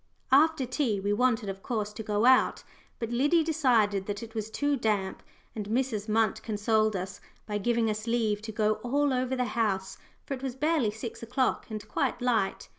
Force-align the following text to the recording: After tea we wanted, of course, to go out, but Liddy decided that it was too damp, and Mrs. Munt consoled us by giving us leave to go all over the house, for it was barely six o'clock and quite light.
After 0.31 0.65
tea 0.65 0.99
we 0.99 1.13
wanted, 1.13 1.47
of 1.47 1.61
course, 1.61 1.93
to 1.93 2.01
go 2.01 2.25
out, 2.25 2.63
but 2.97 3.11
Liddy 3.11 3.43
decided 3.43 4.07
that 4.07 4.23
it 4.23 4.33
was 4.33 4.49
too 4.49 4.75
damp, 4.75 5.21
and 5.55 5.67
Mrs. 5.67 6.09
Munt 6.09 6.41
consoled 6.41 6.95
us 6.95 7.21
by 7.45 7.59
giving 7.59 7.87
us 7.87 8.07
leave 8.07 8.41
to 8.41 8.51
go 8.51 8.73
all 8.81 9.13
over 9.13 9.35
the 9.35 9.45
house, 9.53 9.99
for 10.25 10.33
it 10.33 10.41
was 10.41 10.55
barely 10.55 10.89
six 10.89 11.21
o'clock 11.21 11.67
and 11.69 11.87
quite 11.87 12.19
light. 12.19 12.67